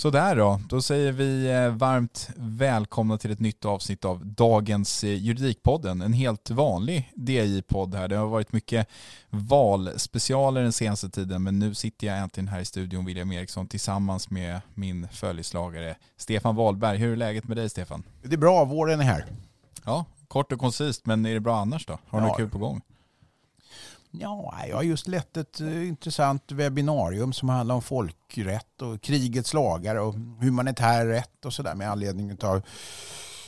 [0.00, 5.10] Sådär då, då säger vi eh, varmt välkomna till ett nytt avsnitt av dagens eh,
[5.10, 6.02] Juridikpodden.
[6.02, 8.08] En helt vanlig DI-podd här.
[8.08, 8.88] Det har varit mycket
[9.30, 14.30] valspecialer den senaste tiden men nu sitter jag äntligen här i studion, William Eriksson, tillsammans
[14.30, 16.98] med min följeslagare Stefan Wahlberg.
[16.98, 18.02] Hur är läget med dig Stefan?
[18.22, 19.24] Det är bra, våren är här.
[19.84, 21.98] Ja, kort och koncist, men är det bra annars då?
[22.08, 22.28] Har du Ja.
[22.28, 22.80] något kul på gång?
[24.10, 29.54] Ja, jag har just lett ett eh, intressant webbinarium som handlar om folkrätt och krigets
[29.54, 32.62] lagar och humanitär rätt och sådär med anledning av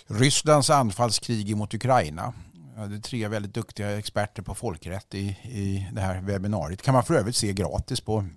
[0.06, 2.34] Rysslands anfallskrig mot Ukraina.
[2.74, 6.82] Jag hade tre väldigt duktiga experter på folkrätt i, i det här webbinariet.
[6.82, 8.28] kan man för övrigt se gratis på,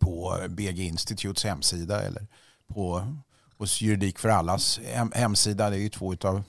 [0.00, 2.26] på BG Institutes hemsida eller
[2.74, 3.14] på
[3.58, 5.70] hos Juridik för allas hem, hemsida.
[5.70, 6.42] Det är ju två utav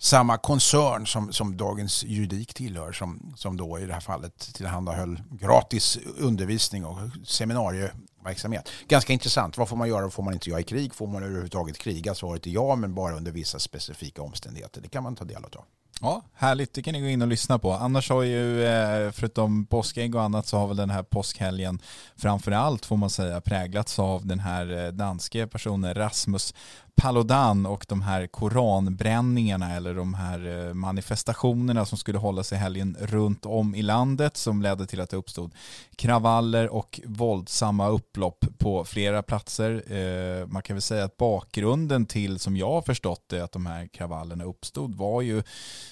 [0.00, 5.22] samma koncern som, som Dagens Juridik tillhör som, som då i det här fallet tillhandahöll
[5.30, 8.68] gratis undervisning och seminarieverksamhet.
[8.88, 9.58] Ganska intressant.
[9.58, 10.94] Vad får man göra och får man inte göra i krig?
[10.94, 12.14] Får man överhuvudtaget kriga?
[12.14, 14.80] Svaret är ja, men bara under vissa specifika omständigheter.
[14.80, 15.64] Det kan man ta del av.
[16.02, 16.74] Ja, härligt.
[16.74, 17.72] Det kan ni gå in och lyssna på.
[17.72, 21.78] Annars har ju, eh, förutom påskägg och annat, så har väl den här påskhelgen
[22.16, 26.54] framför allt, får man säga, präglats av den här eh, danske personen Rasmus
[27.00, 32.96] Paludan och de här koranbränningarna eller de här eh, manifestationerna som skulle hålla sig helgen
[33.00, 35.54] runt om i landet som ledde till att det uppstod
[35.96, 39.92] kravaller och våldsamma upplopp på flera platser.
[39.92, 43.66] Eh, man kan väl säga att bakgrunden till, som jag har förstått det, att de
[43.66, 45.42] här kravallerna uppstod var ju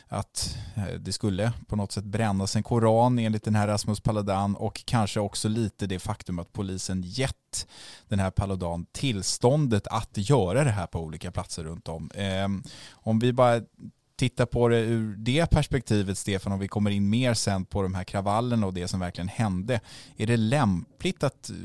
[0.08, 4.56] att eh, det skulle på något sätt brännas en koran enligt den här Rasmus Paludan
[4.56, 7.66] och kanske också lite det faktum att polisen gett
[8.08, 12.10] den här Paludan tillståndet att göra det här på olika platser runt om.
[12.14, 12.48] Eh,
[12.90, 13.60] Om vi bara
[14.18, 17.94] tittar på det ur det perspektivet, Stefan, om vi kommer in mer sen på de
[17.94, 19.80] här kravallerna och det som verkligen hände.
[20.16, 21.56] Är det lämpligt att, eh,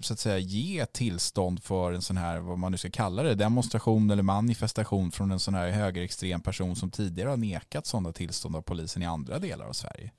[0.00, 3.34] så att säga, ge tillstånd för en sån här, vad man nu ska kalla det,
[3.34, 8.56] demonstration eller manifestation från en sån här högerextrem person som tidigare har nekat sådana tillstånd
[8.56, 10.10] av polisen i andra delar av Sverige?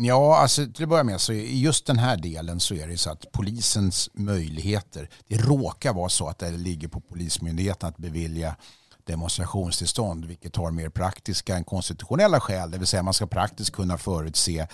[0.00, 2.98] Ja, alltså till att börja med så i just den här delen så är det
[2.98, 8.56] så att polisens möjligheter, det råkar vara så att det ligger på polismyndigheten att bevilja
[9.04, 12.70] demonstrationstillstånd, vilket har mer praktiska än konstitutionella skäl.
[12.70, 14.66] Det vill säga man ska praktiskt kunna förutse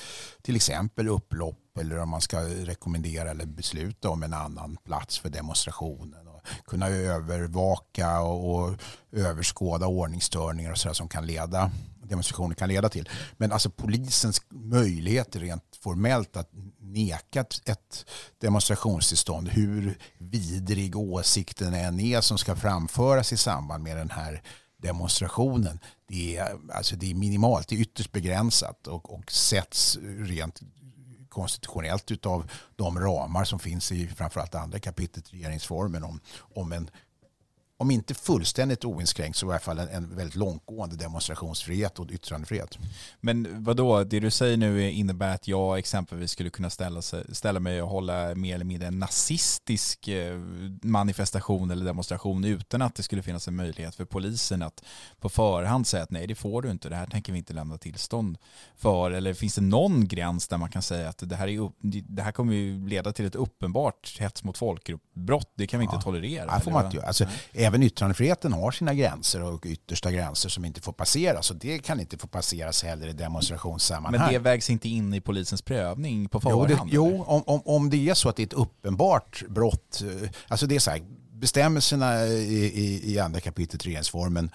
[0.43, 5.29] till exempel upplopp eller om man ska rekommendera eller besluta om en annan plats för
[5.29, 6.29] demonstrationen.
[6.29, 8.75] Och kunna övervaka och, och
[9.13, 11.71] överskåda ordningsstörningar och sådär som kan leda
[12.09, 13.09] demonstrationer kan leda till.
[13.37, 18.05] Men alltså polisens möjligheter rent formellt att neka ett-
[18.39, 24.43] demonstrationstillstånd, hur vidrig åsikten än är som ska framföras i samband med den här
[24.83, 30.61] demonstrationen, det är, alltså det är minimalt, det är ytterst begränsat och, och sätts rent
[31.29, 36.21] konstitutionellt utav de ramar som finns i framförallt andra kapitlet i regeringsformen om,
[36.55, 36.91] om en
[37.85, 42.79] om inte fullständigt oinskränkt så i alla fall en, en väldigt långtgående demonstrationsfrihet och yttrandefrihet.
[43.21, 44.05] Men vad då?
[44.05, 47.89] det du säger nu innebär att jag exempelvis skulle kunna ställa, sig, ställa mig och
[47.89, 50.39] hålla mer eller mindre en nazistisk eh,
[50.83, 54.85] manifestation eller demonstration utan att det skulle finnas en möjlighet för polisen att
[55.21, 57.79] på förhand säga att nej det får du inte, det här tänker vi inte lämna
[57.79, 58.39] tillstånd
[58.77, 59.11] för.
[59.11, 61.71] Eller finns det någon gräns där man kan säga att det här, är,
[62.15, 66.01] det här kommer ju leda till ett uppenbart hets mot folkgrupp-brott, det kan vi inte
[66.03, 66.47] tolerera.
[66.53, 67.25] Ja, får man inte alltså,
[67.75, 72.01] även yttrandefriheten har sina gränser och yttersta gränser som inte får passeras och det kan
[72.01, 74.21] inte få passeras heller i demonstrationssammanhang.
[74.21, 76.69] Men det vägs inte in i polisens prövning på förhand?
[76.71, 80.03] Jo, det, jo om, om, om det är så att det är ett uppenbart brott,
[80.03, 81.01] eh, alltså det är så här,
[81.33, 84.51] bestämmelserna i, i, i andra kapitlet regeringsformen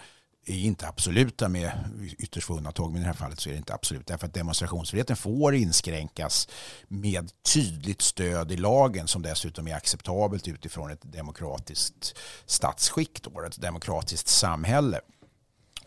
[0.50, 1.72] är inte absoluta med
[2.18, 4.08] ytterst få undantag, men i det här fallet så är det inte absolut.
[4.08, 6.48] Därför att demonstrationsfriheten får inskränkas
[6.88, 12.16] med tydligt stöd i lagen som dessutom är acceptabelt utifrån ett demokratiskt
[12.46, 15.02] statsskick, då, ett demokratiskt samhälle.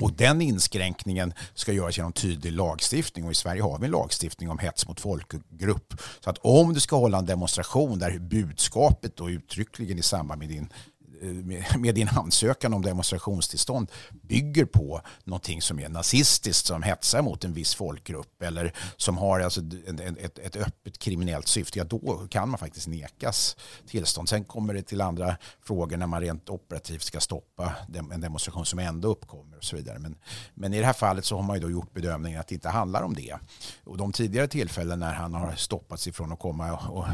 [0.03, 4.51] Och den inskränkningen ska göras genom tydlig lagstiftning och i Sverige har vi en lagstiftning
[4.51, 5.95] om hets mot folkgrupp.
[6.21, 10.49] Så att om du ska hålla en demonstration där budskapet då uttryckligen i samband med
[10.49, 10.73] din
[11.23, 11.29] Eh,
[11.79, 17.53] med din ansökan om demonstrationstillstånd bygger på någonting som är nazistiskt, som hetsar mot en
[17.53, 19.61] viss folkgrupp eller som har alltså
[20.19, 24.29] ett, ett öppet kriminellt syfte, ja då kan man faktiskt nekas tillstånd.
[24.29, 27.73] Sen kommer det till andra frågor när man rent operativt ska stoppa
[28.13, 29.99] en demonstration som ändå uppkommer och så vidare.
[29.99, 30.17] Men,
[30.55, 32.69] men i det här fallet så har man ju då gjort bedömningen att det inte
[32.69, 33.37] handlar om det.
[33.85, 37.05] Och de tidigare tillfällen när han har stoppats ifrån att komma och,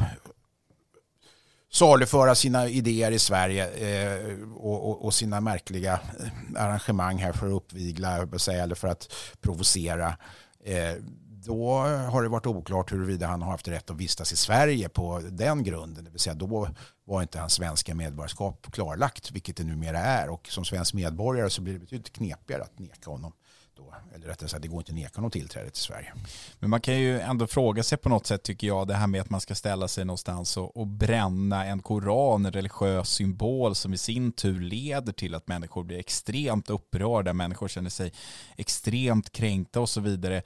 [1.71, 7.47] saluföra sina idéer i Sverige eh, och, och, och, sina märkliga eh, arrangemang här för
[7.47, 8.17] att uppvigla
[8.49, 10.17] eller för att provocera.
[10.65, 10.95] Eh,
[11.45, 15.23] då har det varit oklart huruvida han har haft rätt att vistas i Sverige på
[15.31, 16.05] den grunden.
[16.05, 16.69] Det vill säga då
[17.05, 20.29] var inte hans svenska medborgarskap klarlagt, vilket det numera är.
[20.29, 23.33] Och som svensk medborgare så blir det betydligt knepigare att neka honom
[23.79, 26.13] då, eller rättare sagt det går inte att neka honom tillträde till Sverige.
[26.59, 29.21] Men man kan ju ändå fråga sig på något sätt tycker jag det här med
[29.21, 33.95] att man ska ställa sig någonstans och, och bränna en koran, en religiös symbol som
[33.95, 38.13] i sin tur leder till att människor blir extremt upprörda, människor känner sig
[38.57, 40.43] extremt kränkta och så vidare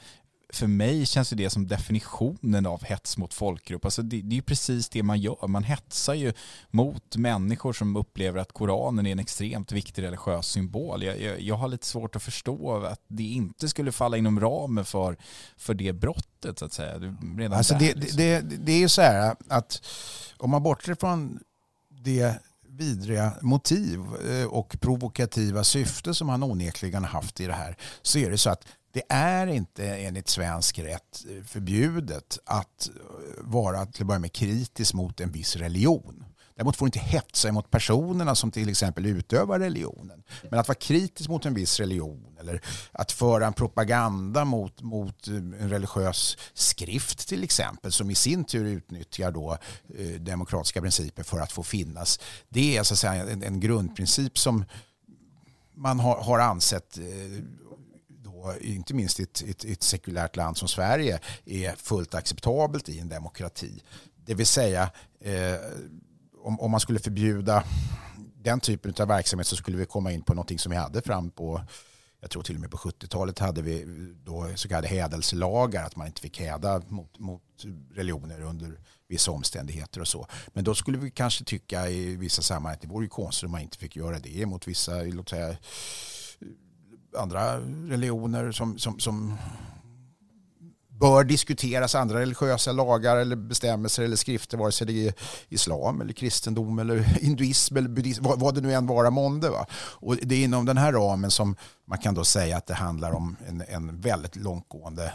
[0.56, 3.84] för mig känns det som definitionen av hets mot folkgrupp.
[3.84, 5.46] Alltså det, det är ju precis det man gör.
[5.46, 6.32] Man hetsar ju
[6.70, 11.02] mot människor som upplever att Koranen är en extremt viktig religiös symbol.
[11.02, 14.84] Jag, jag, jag har lite svårt att förstå att det inte skulle falla inom ramen
[14.84, 15.16] för,
[15.56, 16.98] för det brottet så att säga.
[17.38, 18.16] Redan alltså det, liksom.
[18.16, 19.82] det, det är ju så här att
[20.37, 21.40] om man bortser från
[21.88, 22.38] det
[22.69, 24.00] vidriga motiv
[24.31, 28.50] eh, och provokativa syfte som han onekligen haft i det här så är det så
[28.50, 32.94] att det är inte enligt svensk rätt eh, förbjudet att eh,
[33.41, 36.25] vara till att börja med kritisk mot en viss religion.
[36.55, 40.23] Däremot får du inte hetsa mot personerna som till exempel utövar religionen.
[40.50, 42.61] Men att vara kritisk mot en viss religion eller
[42.93, 48.44] att föra en propaganda mot, mot eh, en religiös skrift till exempel som i sin
[48.44, 49.59] tur utnyttjar då,
[49.99, 52.21] eh, demokratiska principer för att få finnas.
[52.49, 54.65] Det är så att säga en, en grundprincip som
[55.75, 57.05] man har, har ansett eh,
[58.44, 62.99] Eh, inte minst i ett, ett, ett, sekulärt land som Sverige, är fullt acceptabelt i
[62.99, 63.83] en demokrati.
[64.25, 64.91] Det vill säga,
[65.21, 65.56] eh,
[66.43, 67.65] om, om man skulle förbjuda
[68.43, 71.31] den typen av verksamhet så skulle vi komma in på någonting som vi hade fram
[71.31, 71.62] på
[72.23, 73.85] jag tror till och med på 70-talet hade vi
[74.25, 77.43] då så kallade hädelselagar, att man inte fick häda mot, mot
[77.94, 80.27] religioner under vissa omständigheter och så.
[80.49, 83.51] Men då skulle vi kanske tycka i vissa sammanhang att det vore ju konstigt om
[83.51, 85.56] man inte fick göra det mot vissa, låt säga,
[87.19, 89.38] andra religioner som, som, som
[91.02, 95.14] bör diskuteras, andra religiösa lagar eller bestämmelser eller skrifter, vare sig det är
[95.48, 99.50] islam eller kristendom eller hinduism eller buddhism, vad, vad det nu än vara månde.
[99.50, 99.66] Va?
[99.74, 103.12] Och det är inom den här ramen som man kan då säga att det handlar
[103.12, 105.12] om en, en väldigt långtgående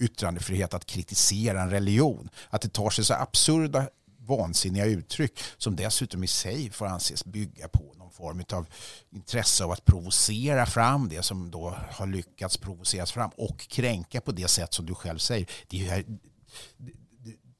[0.00, 2.28] yttrandefrihet att kritisera en religion.
[2.50, 3.88] Att det tar sig så absurda
[4.18, 8.66] vansinniga uttryck som dessutom i sig får anses bygga på någon form av
[9.10, 14.32] intresse av att provocera fram det som då har lyckats provoceras fram och kränka på
[14.32, 15.46] det sätt som du själv säger.
[15.68, 16.04] Det är,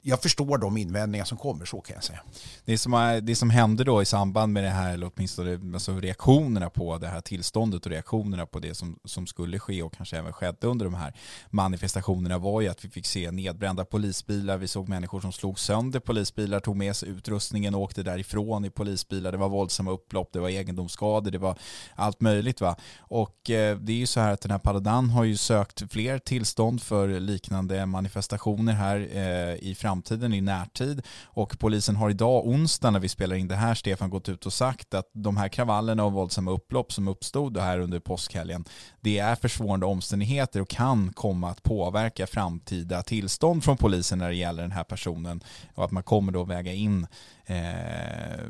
[0.07, 2.19] jag förstår de invändningar som kommer, så kan jag säga.
[2.65, 6.69] Det som, det som hände då i samband med det här, eller åtminstone alltså reaktionerna
[6.69, 10.33] på det här tillståndet och reaktionerna på det som, som skulle ske och kanske även
[10.33, 11.13] skedde under de här
[11.49, 15.99] manifestationerna var ju att vi fick se nedbrända polisbilar, vi såg människor som slog sönder
[15.99, 20.39] polisbilar, tog med sig utrustningen och åkte därifrån i polisbilar, det var våldsamma upplopp, det
[20.39, 21.57] var egendomsskador, det var
[21.95, 22.61] allt möjligt.
[22.61, 22.75] Va?
[22.99, 26.19] Och eh, det är ju så här att den här Paludan har ju sökt fler
[26.19, 31.01] tillstånd för liknande manifestationer här eh, i framtiden framtiden i närtid.
[31.25, 34.53] Och polisen har idag, onsdag när vi spelar in det här, Stefan gått ut och
[34.53, 38.65] sagt att de här kravallerna och våldsamma upplopp som uppstod här under påskhelgen,
[39.01, 44.35] det är försvårande omständigheter och kan komma att påverka framtida tillstånd från polisen när det
[44.35, 45.41] gäller den här personen
[45.75, 47.07] och att man kommer då väga in
[47.49, 48.43] eh,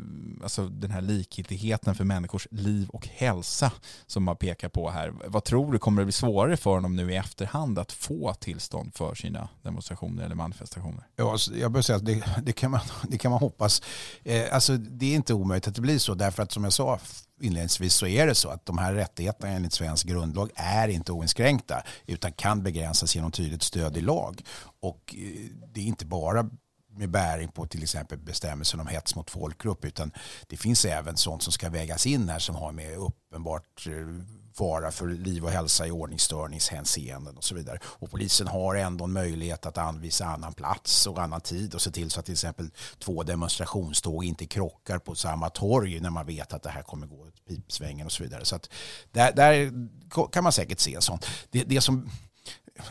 [0.44, 3.72] alltså den här likgiltigheten för människors liv och hälsa
[4.06, 5.14] som man pekar på här.
[5.26, 8.96] Vad tror du, kommer det bli svårare för honom nu i efterhand att få tillstånd
[8.96, 11.08] för sina demonstrationer eller manifestationer?
[11.16, 13.82] Ja, alltså, jag bör säga att det, det, kan, man, det kan man hoppas.
[14.24, 17.00] Eh, alltså, det är inte omöjligt att det blir så därför att som jag sa
[17.42, 21.84] inledningsvis så är det så att de här rättigheterna enligt svensk grundlag är inte oinskränkta
[22.06, 24.42] utan kan begränsas genom tydligt stöd i lag.
[24.80, 26.50] Och eh, det är inte bara
[26.98, 30.12] med bäring på till exempel bestämmelsen om hets mot folkgrupp utan
[30.48, 33.94] det finns även sånt som ska vägas in här som har med uppenbart eh,
[34.58, 37.80] fara för liv och hälsa i ordningsstörningshänseenden och så vidare.
[37.84, 41.92] Och polisen har ändå en möjlighet att anvisa annan plats och annan tid och se
[41.92, 46.54] till så att till exempel två demonstrationståg inte krockar på samma torg när man vet
[46.54, 48.46] att det här kommer gå åt pipsvängen och så vidare.
[48.46, 48.70] Så att
[49.12, 49.72] där, där
[50.32, 51.26] kan man säkert se sånt.
[51.50, 52.10] Det, det som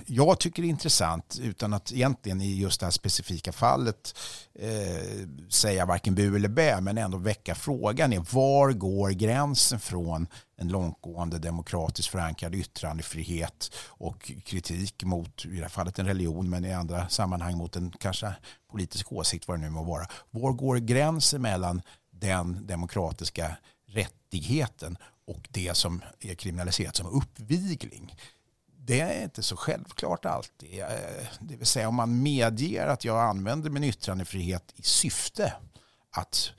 [0.07, 4.19] jag tycker är intressant utan att egentligen i just det här specifika fallet
[4.55, 10.27] eh, säga varken bu eller bä men ändå väcka frågan är var går gränsen från
[10.57, 16.65] en långtgående demokratiskt förankrad yttrandefrihet och kritik mot i det här fallet en religion men
[16.65, 18.35] i andra sammanhang mot en kanske
[18.71, 20.07] politisk åsikt vad det nu må vara.
[20.31, 23.57] Var går gränsen mellan den demokratiska
[23.89, 28.15] rättigheten och det som är kriminaliserat som uppvigling?
[28.87, 30.81] Det är inte så självklart alltid.
[30.81, 30.87] Eh,
[31.41, 35.53] det vill säga om man medger att jag använder min yttrandefrihet i syfte
[36.11, 36.53] att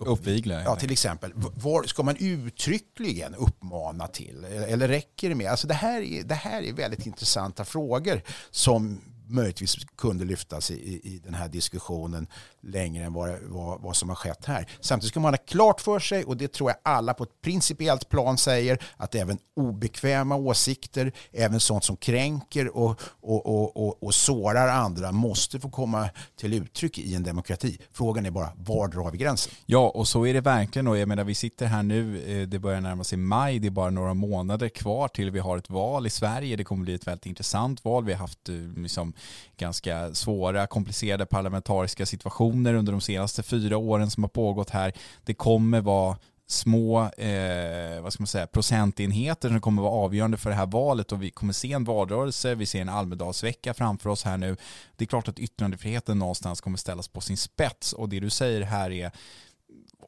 [0.00, 0.62] uppvigla.
[0.62, 1.32] Ja, till exempel.
[1.34, 4.44] Var ska man uttryckligen uppmana till?
[4.44, 5.50] Eller räcker det med?
[5.50, 10.74] Alltså det, här är, det här är väldigt intressanta frågor som möjligtvis kunde lyftas i,
[10.74, 12.26] i, den här diskussionen
[12.60, 14.70] längre än vad, vad, vad, som har skett här.
[14.80, 18.08] Samtidigt ska man ha klart för sig, och det tror jag alla på ett principiellt
[18.08, 24.14] plan säger, att även obekväma åsikter, även sånt som kränker och, och, och, och, och
[24.14, 27.78] sårar andra måste få komma till uttryck i en demokrati.
[27.92, 29.52] Frågan är bara, var drar vi gränsen?
[29.66, 30.88] Ja, och så är det verkligen.
[30.88, 33.70] Och jag menar, vi sitter här nu, eh, det börjar närma sig maj, det är
[33.70, 36.56] bara några månader kvar till vi har ett val i Sverige.
[36.56, 38.04] Det kommer bli ett väldigt intressant val.
[38.04, 39.12] Vi har haft eh, liksom,
[39.56, 44.92] ganska svåra, komplicerade parlamentariska situationer under de senaste fyra åren som har pågått här.
[45.24, 46.16] Det kommer vara
[46.50, 51.12] små eh, vad ska man säga, procentenheter som kommer vara avgörande för det här valet
[51.12, 54.56] och vi kommer se en valrörelse, vi ser en Almedalsvecka framför oss här nu.
[54.96, 58.62] Det är klart att yttrandefriheten någonstans kommer ställas på sin spets och det du säger
[58.62, 59.12] här är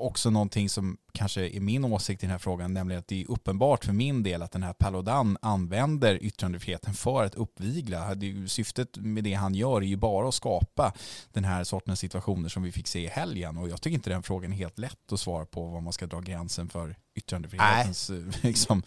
[0.00, 3.30] också någonting som kanske är min åsikt i den här frågan, nämligen att det är
[3.30, 8.16] uppenbart för min del att den här Paludan använder yttrandefriheten för att uppvigla.
[8.46, 10.92] Syftet med det han gör är ju bara att skapa
[11.32, 14.22] den här sortens situationer som vi fick se i helgen och jag tycker inte den
[14.22, 18.10] frågan är helt lätt att svara på var man ska dra gränsen för yttrandefrihetens
[18.42, 18.82] liksom,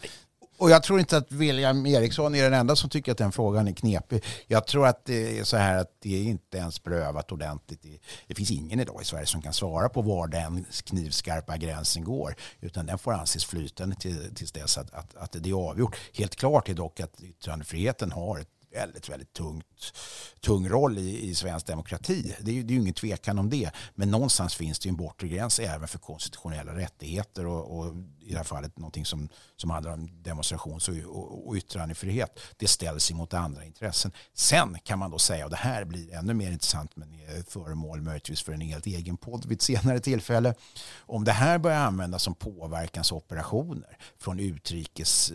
[0.58, 3.68] och jag tror inte att William Eriksson är den enda som tycker att den frågan
[3.68, 4.24] är knepig.
[4.46, 7.82] Jag tror att det är så här att det är inte ens prövat ordentligt.
[8.26, 12.36] Det finns ingen idag i Sverige som kan svara på var den knivskarpa gränsen går.
[12.60, 15.96] Utan den får anses flytande till, tills dess att, att, att det är avgjort.
[16.14, 19.92] Helt klart är dock att yttrandefriheten har ett väldigt, väldigt tungt,
[20.40, 22.34] tung roll i, i svensk demokrati.
[22.40, 23.70] Det är, det är ju ingen tvekan om det.
[23.94, 28.30] Men någonstans finns det ju en bortre gräns även för konstitutionella rättigheter och, och i
[28.30, 32.40] det här fallet någonting som, som handlar om demonstrations och, och, och yttrandefrihet.
[32.56, 34.12] Det ställs emot andra intressen.
[34.34, 38.02] Sen kan man då säga, och det här blir ännu mer intressant men är föremål
[38.02, 40.54] möjligtvis för en helt egen podd vid ett senare tillfälle.
[40.98, 45.32] Om det här börjar användas som påverkansoperationer från utrikes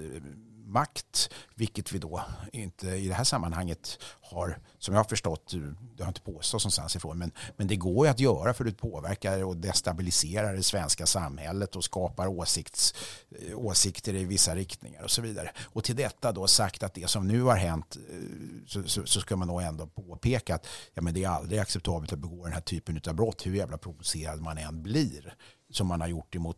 [0.69, 2.21] makt, vilket vi då
[2.53, 5.53] inte i det här sammanhanget har, som jag har förstått,
[5.97, 8.71] det har inte påståtts någonstans ifrån, men, men det går ju att göra för det
[8.71, 12.93] påverkar och destabiliserar det svenska samhället och skapar åsikts,
[13.31, 15.51] eh, åsikter i vissa riktningar och så vidare.
[15.63, 18.15] Och till detta då sagt att det som nu har hänt eh,
[18.67, 22.13] så, så, så ska man nog ändå påpeka att ja, men det är aldrig acceptabelt
[22.13, 25.35] att begå den här typen av brott, hur jävla provocerad man än blir,
[25.71, 26.57] som man har gjort emot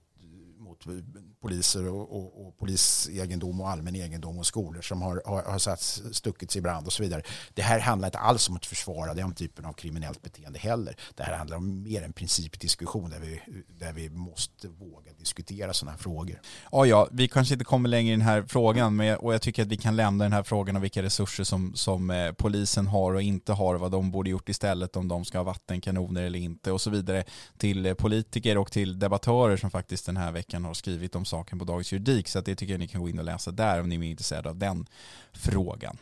[1.42, 6.02] poliser och, och, och polisegendom och allmän egendom och skolor som har, har, har satts,
[6.12, 7.22] stuckits i brand och så vidare.
[7.54, 10.96] Det här handlar inte alls om att försvara den typen av kriminellt beteende heller.
[11.16, 15.92] Det här handlar om mer en principdiskussion där vi, där vi måste våga diskutera sådana
[15.92, 16.42] här frågor.
[16.72, 19.62] Ja, ja, vi kanske inte kommer längre i den här frågan men, och jag tycker
[19.62, 23.14] att vi kan lämna den här frågan om vilka resurser som, som eh, polisen har
[23.14, 26.72] och inte har, vad de borde gjort istället, om de ska ha vattenkanoner eller inte
[26.72, 27.24] och så vidare
[27.58, 31.60] till eh, politiker och till debattörer som faktiskt den här veckan har skrivit om saken
[31.60, 32.28] på Dagens Juridik.
[32.28, 34.50] Så det tycker jag ni kan gå in och läsa där om ni är intresserade
[34.50, 34.86] av den
[35.34, 35.98] frågan.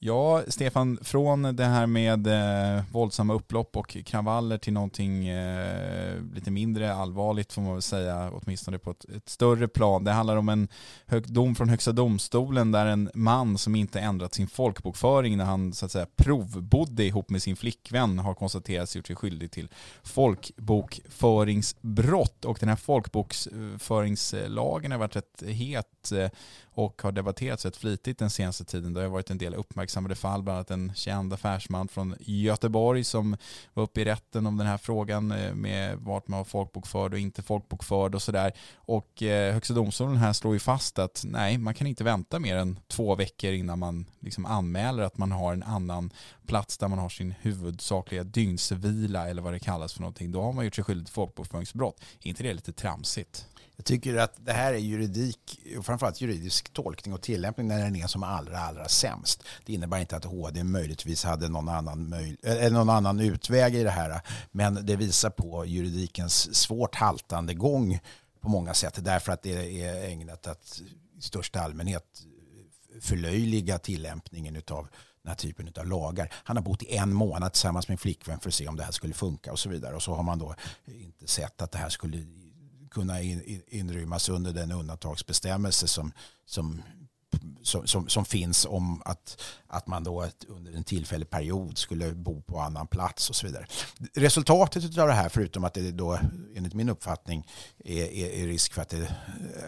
[0.00, 6.50] Ja, Stefan, från det här med eh, våldsamma upplopp och kravaller till någonting eh, lite
[6.50, 10.04] mindre allvarligt får man väl säga, åtminstone på ett, ett större plan.
[10.04, 10.68] Det handlar om en
[11.06, 15.72] hög, dom från Högsta domstolen där en man som inte ändrat sin folkbokföring när han
[15.72, 19.68] så att säga provbodde ihop med sin flickvän har konstaterats gjort sig skyldig till
[20.02, 22.44] folkbokföringsbrott.
[22.44, 26.28] Och den här folkbokföringslagen har varit rätt het eh,
[26.78, 28.92] och har debatterats rätt flitigt den senaste tiden.
[28.92, 33.36] Det har varit en del uppmärksammade fall, bland annat en känd affärsman från Göteborg som
[33.74, 37.18] var uppe i rätten om den här frågan eh, med vart man var folkbokförd och
[37.18, 38.52] inte folkbokförd och sådär.
[38.76, 42.56] Och eh, Högsta domstolen här slår ju fast att nej, man kan inte vänta mer
[42.56, 46.12] än två veckor innan man liksom anmäler att man har en annan
[46.46, 50.32] plats där man har sin huvudsakliga dygnsvila eller vad det kallas för någonting.
[50.32, 52.00] Då har man gjort sig skyldig till folkbokföringsbrott.
[52.22, 53.46] Är inte det lite tramsigt?
[53.78, 57.96] Jag tycker att det här är juridik, och framförallt juridisk tolkning och tillämpning när den
[57.96, 59.42] är som allra, allra sämst.
[59.64, 63.82] Det innebär inte att HD möjligtvis hade någon annan, möj, eller någon annan utväg i
[63.82, 64.20] det här,
[64.50, 68.00] men det visar på juridikens svårt haltande gång
[68.40, 70.80] på många sätt, därför att det är ägnat att
[71.18, 72.22] i största allmänhet
[73.00, 74.88] förlöjliga tillämpningen av
[75.22, 76.32] den här typen av lagar.
[76.34, 78.82] Han har bott i en månad tillsammans med en flickvän för att se om det
[78.82, 79.94] här skulle funka och så vidare.
[79.94, 80.54] Och så har man då
[80.86, 82.18] inte sett att det här skulle
[82.98, 83.22] kunna
[83.68, 86.12] inrymmas under den undantagsbestämmelse som,
[86.46, 86.82] som,
[87.62, 92.60] som, som, finns om att, att man då under en tillfällig period skulle bo på
[92.60, 93.66] annan plats och så vidare.
[94.14, 96.18] Resultatet av det här, förutom att det då
[96.54, 97.46] enligt min uppfattning
[97.84, 99.16] är, är, är risk för att det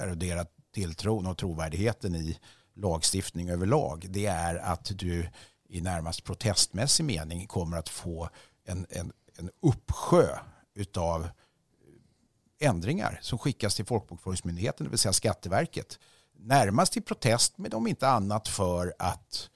[0.01, 2.39] eroderar tilltron och trovärdigheten i
[2.77, 5.29] lagstiftning överlag, det är att du
[5.69, 8.29] i närmast protestmässig mening kommer att få
[8.67, 10.39] en, en, en uppsjö
[10.75, 11.29] utav
[12.61, 15.99] ändringar som skickas till Folkbokföringsmyndigheten, det vill säga Skatteverket.
[16.39, 19.51] Närmast till protest, men om inte annat för att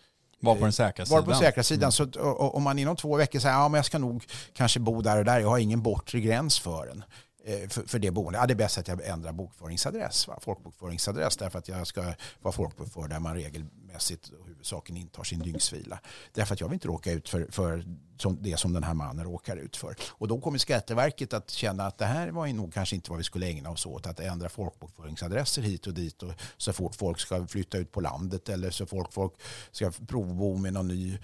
[0.44, 1.18] var på den säkra sidan.
[1.18, 1.92] Var på den säkra sidan.
[1.98, 2.12] Mm.
[2.12, 5.18] Så om man inom två veckor säger att ja, jag ska nog kanske bo där
[5.18, 7.04] och där, jag har ingen bortre gräns för den.
[7.46, 8.40] Eh, för, för det boendet.
[8.40, 10.38] Ja, det är bäst att jag ändrar bokföringsadress, va?
[10.42, 16.00] folkbokföringsadress därför att jag ska vara folkbokförd där man regelmässigt och huvudsaken intar sin dygnsvila.
[16.32, 17.84] Därför att jag vill inte råka ut för, för
[18.18, 19.96] som det som den här mannen råkar ut för.
[20.10, 23.24] Och då kommer Skatteverket att känna att det här var nog kanske inte vad vi
[23.24, 27.46] skulle ägna oss åt, att ändra folkbokföringsadresser hit och dit och så fort folk ska
[27.46, 29.32] flytta ut på landet eller så fort folk
[29.70, 31.18] ska provbo med någon ny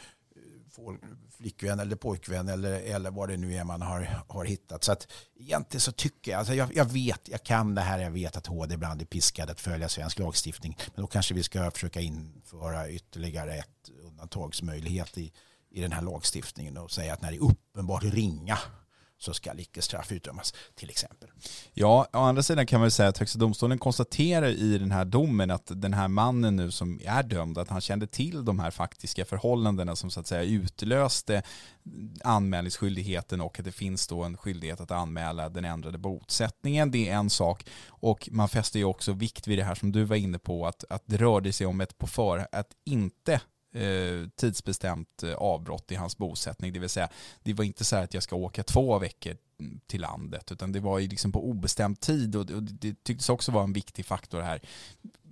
[1.36, 4.84] flickvän eller pojkvän eller, eller vad det nu är man har, har hittat.
[4.84, 8.10] Så att egentligen så tycker jag, alltså jag, jag vet, jag kan det här, jag
[8.10, 10.76] vet att HD ibland är piskad att följa svensk lagstiftning.
[10.94, 15.32] Men då kanske vi ska försöka införa ytterligare ett undantagsmöjlighet i,
[15.70, 18.58] i den här lagstiftningen och säga att när det är uppenbart ringa
[19.20, 21.28] så ska icke-straff utdömas till exempel.
[21.72, 25.50] Ja, å andra sidan kan man säga att Högsta domstolen konstaterar i den här domen
[25.50, 29.24] att den här mannen nu som är dömd, att han kände till de här faktiska
[29.24, 31.42] förhållandena som så att säga utlöste
[32.24, 36.90] anmälningsskyldigheten och att det finns då en skyldighet att anmäla den ändrade bosättningen.
[36.90, 40.04] Det är en sak och man fäster ju också vikt vid det här som du
[40.04, 43.40] var inne på att, att det rörde sig om ett på för att inte
[43.72, 46.72] Eh, tidsbestämt eh, avbrott i hans bosättning.
[46.72, 47.08] Det vill säga,
[47.42, 49.36] det var inte så här att jag ska åka två veckor
[49.86, 53.72] till landet, utan det var liksom på obestämd tid och det tycktes också vara en
[53.72, 54.60] viktig faktor här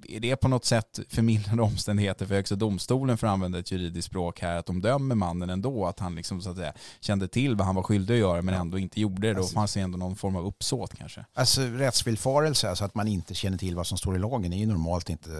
[0.08, 4.06] är det på något sätt förmildrande omständigheter för Högsta domstolen för att använda ett juridiskt
[4.06, 7.56] språk här, att de dömer mannen ändå, att han liksom så att säga kände till
[7.56, 9.34] vad han var skyldig att göra men ändå inte gjorde det.
[9.34, 11.24] Då alltså, fanns det ändå någon form av uppsåt kanske.
[11.34, 14.66] Alltså rättsvillfarelse, alltså att man inte känner till vad som står i lagen, är ju
[14.66, 15.30] normalt inte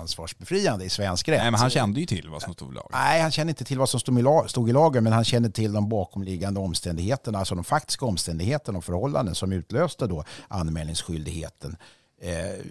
[0.00, 1.38] ansvarsbefriande i svensk rätt.
[1.38, 2.90] Nej, men han kände ju till vad som stod i lagen.
[2.92, 5.88] Nej, han kände inte till vad som stod i lagen, men han kände till de
[5.88, 11.76] bakomliggande omständigheterna, alltså de faktiska omständigheterna och förhållanden som utlöste då anmälningsskyldigheten.
[12.20, 12.64] Eh,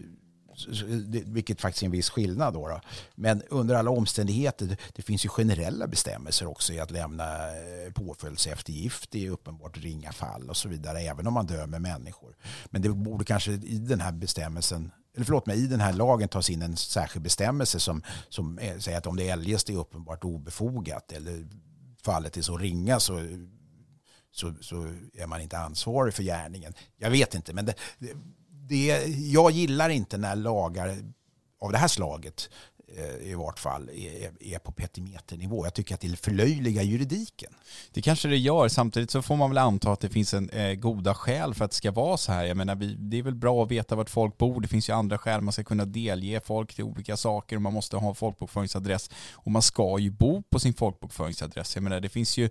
[1.25, 2.53] vilket faktiskt är en viss skillnad.
[2.53, 2.81] Då, då,
[3.15, 9.15] Men under alla omständigheter, det finns ju generella bestämmelser också i att lämna eh, påföljdseftergift
[9.15, 12.35] i uppenbart ringa fall och så vidare, även om man dömer människor.
[12.65, 16.29] Men det borde kanske i den här bestämmelsen eller förlåt mig, i den här lagen
[16.29, 20.23] tas in en särskild bestämmelse som, som eh, säger att om det eljest är uppenbart
[20.23, 21.47] obefogat eller
[22.03, 23.21] fallet är så ringa så,
[24.31, 24.75] så, så
[25.13, 26.73] är man inte ansvarig för gärningen.
[26.97, 27.75] Jag vet inte, men det,
[28.73, 30.97] det, jag gillar inte när lagar
[31.61, 32.49] av det här slaget
[32.97, 35.65] Eh, i vart fall är, är på petimeternivå.
[35.65, 37.53] Jag tycker att det förlöjligar juridiken.
[37.91, 38.67] Det kanske det gör.
[38.67, 41.71] Samtidigt så får man väl anta att det finns en eh, goda skäl för att
[41.71, 42.45] det ska vara så här.
[42.45, 44.61] Jag menar, vi, det är väl bra att veta vart folk bor.
[44.61, 45.41] Det finns ju andra skäl.
[45.41, 47.57] Man ska kunna delge folk till olika saker.
[47.57, 51.75] Man måste ha folkbokföringsadress och man ska ju bo på sin folkbokföringsadress.
[51.75, 52.45] Jag menar, det finns ju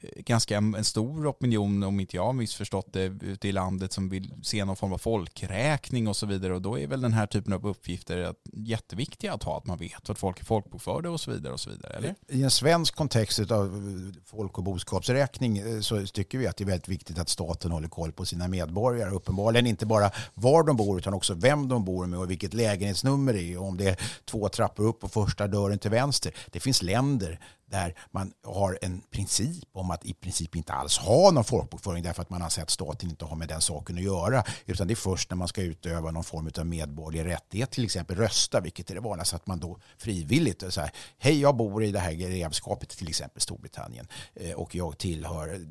[0.00, 3.92] eh, ganska en, en stor opinion, om inte jag har missförstått det, ute i landet
[3.92, 6.54] som vill se någon form av folkräkning och så vidare.
[6.54, 9.58] Och då är väl den här typen av uppgifter jätteviktiga att ha.
[9.58, 11.52] Att man vet vart folk är folkbokförda och så vidare.
[11.52, 12.14] och så vidare eller?
[12.28, 16.64] I en svensk kontext av eh, folk och boskapsräkning eh, så tycker vi att det
[16.64, 19.10] är väldigt viktigt att staten håller koll på sina medborgare.
[19.10, 23.32] Uppenbarligen inte bara var de bor utan också vem de bor med och vilket lägenhetsnummer
[23.32, 26.32] det är om det är två trappor upp och första dörren till vänster.
[26.50, 31.30] Det finns länder där man har en princip om att i princip inte alls ha
[31.30, 34.44] någon folkbokföring därför att man anser att staten inte har med den saken att göra.
[34.66, 38.16] Utan det är först när man ska utöva någon form av medborgerlig rättighet, till exempel
[38.16, 41.92] rösta, vilket är det vanligaste, att man då frivilligt så här, hej jag bor i
[41.92, 45.66] det här grevskapet, till exempel Storbritannien, eh, och jag tillhör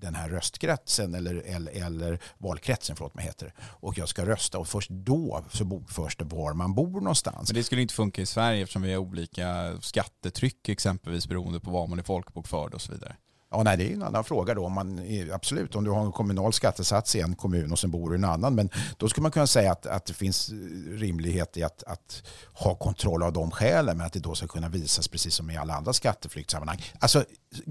[0.00, 4.68] den här röstkretsen eller, eller, eller valkretsen, förlåt mig heter Och jag ska rösta och
[4.68, 7.48] först då så bokförs det var man bor någonstans.
[7.48, 11.70] Men det skulle inte funka i Sverige eftersom vi har olika skattetryck exempelvis beroende på
[11.70, 13.16] var man är folkbokförd och så vidare.
[13.52, 14.64] Ja, nej, det är en annan fråga då.
[14.64, 15.00] Om man,
[15.32, 18.18] absolut, om du har en kommunal skattesats i en kommun och sen bor du i
[18.18, 18.54] en annan.
[18.54, 20.50] Men då skulle man kunna säga att, att det finns
[20.88, 24.68] rimlighet i att, att ha kontroll av de skälen men att det då ska kunna
[24.68, 26.82] visas precis som i alla andra skatteflyktssammanhang.
[26.98, 27.24] Alltså,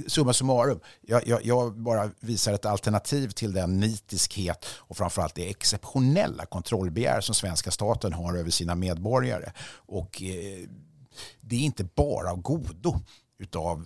[0.07, 5.49] summa summarum, jag, jag, jag, bara visar ett alternativ till den nitiskhet och framförallt det
[5.49, 9.51] exceptionella kontrollbegär som svenska staten har över sina medborgare.
[9.71, 10.69] Och eh,
[11.41, 12.99] det är inte bara av godo
[13.39, 13.85] utav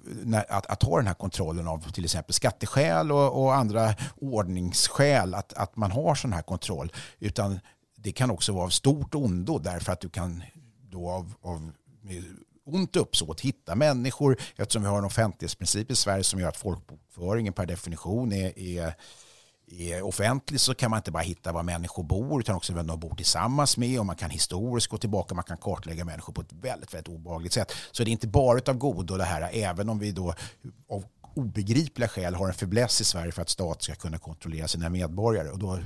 [0.49, 5.53] att, att ha den här kontrollen av till exempel skatteskäl och, och andra ordningsskäl, att,
[5.53, 6.91] att man har sån här kontroll.
[7.19, 7.59] Utan
[7.95, 10.43] det kan också vara av stort ondo därför att du kan
[10.89, 11.71] då av, av
[12.65, 17.53] ont uppsåt hitta människor eftersom vi har en offentlighetsprincip i Sverige som gör att folkbokföringen
[17.53, 18.95] per definition är, är
[19.67, 22.87] är eh, offentlig så kan man inte bara hitta var människor bor utan också vem
[22.87, 26.41] de bor tillsammans med och man kan historiskt gå tillbaka, man kan kartlägga människor på
[26.41, 27.71] ett väldigt, väldigt obehagligt sätt.
[27.91, 30.33] Så det är inte bara utav godo det här, även om vi då
[30.89, 31.03] av
[31.35, 35.49] obegripliga skäl har en fäbless i Sverige för att stat ska kunna kontrollera sina medborgare.
[35.49, 35.79] Och då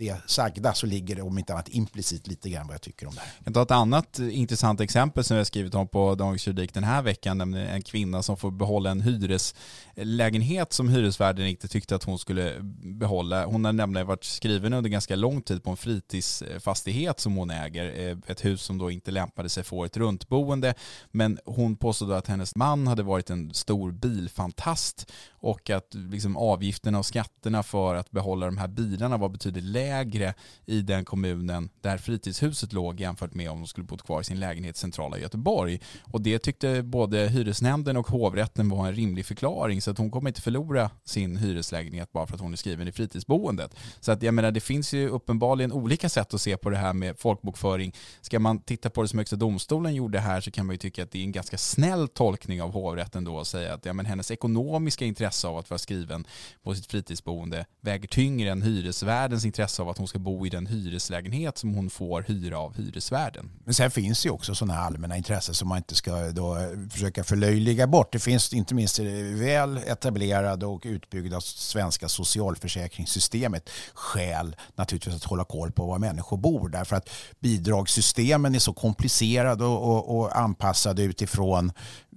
[0.00, 3.14] det sagda så ligger det om inte annat implicit lite grann vad jag tycker om
[3.14, 3.32] det här.
[3.36, 6.74] Jag kan ta ett annat intressant exempel som vi har skrivit om på Dagens Juridik
[6.74, 11.94] den här veckan, nämligen en kvinna som får behålla en hyreslägenhet som hyresvärden inte tyckte
[11.94, 13.46] att hon skulle behålla.
[13.46, 18.10] Hon har nämligen varit skriven under ganska lång tid på en fritidsfastighet som hon äger,
[18.10, 20.74] eh, ett hus som då inte lämpade sig för ett runtboende,
[21.10, 26.98] men hon påstod att hennes man hade varit en stor bilfantast och att liksom avgifterna
[26.98, 30.34] och skatterna för att behålla de här bilarna var betydligt lägre
[30.66, 34.40] i den kommunen där fritidshuset låg jämfört med om de skulle bott kvar i sin
[34.40, 35.80] lägenhet centrala Göteborg.
[36.12, 40.30] Och det tyckte både hyresnämnden och hovrätten var en rimlig förklaring så att hon kommer
[40.30, 43.74] inte förlora sin hyreslägenhet bara för att hon är skriven i fritidsboendet.
[44.00, 46.92] Så att jag menar det finns ju uppenbarligen olika sätt att se på det här
[46.92, 47.94] med folkbokföring.
[48.20, 51.02] Ska man titta på det som Högsta domstolen gjorde här så kan man ju tycka
[51.02, 54.06] att det är en ganska snäll tolkning av hovrätten då och säga att ja, men
[54.06, 56.26] hennes ekonomiska intresse intresse av att vara skriven
[56.62, 60.66] på sitt fritidsboende väger tyngre än hyresvärdens intresse av att hon ska bo i den
[60.66, 63.50] hyreslägenhet som hon får hyra av hyresvärden.
[63.64, 67.24] Men sen finns ju också sådana allmänna intressen som man inte ska då eh, försöka
[67.24, 68.12] förlöjliga bort.
[68.12, 75.70] Det finns inte minst väl etablerade och utbyggda svenska socialförsäkringssystemet skäl naturligtvis att hålla koll
[75.70, 81.72] på var människor bor därför att bidragssystemen är så komplicerade och, och, och anpassade utifrån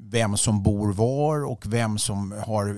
[0.10, 2.78] vem som bor var och vem som har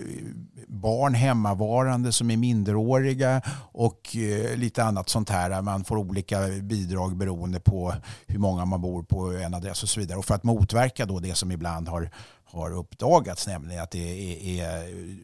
[0.68, 5.62] barn hemmavarande som är minderåriga och eh, lite annat sånt här.
[5.62, 7.94] Man får olika bidrag beroende på
[8.28, 10.18] hur många man bor på en adress och så vidare.
[10.18, 12.10] Och för att motverka då det som ibland har,
[12.46, 15.18] har uppdagats, nämligen att det är, är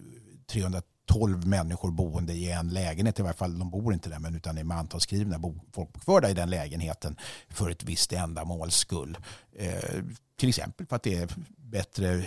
[0.51, 3.19] 300 12 människor boende i en lägenhet.
[3.19, 5.39] I varje fall, de bor inte där, men utan är mantalsskrivna,
[5.73, 7.15] folkbokförda i den lägenheten
[7.49, 9.17] för ett visst ändamåls skull.
[9.57, 10.03] Eh,
[10.39, 12.23] till exempel för att det är bättre